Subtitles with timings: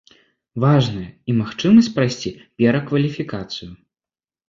[0.63, 3.71] Важная і магчымасць прайсці перакваліфікацыю.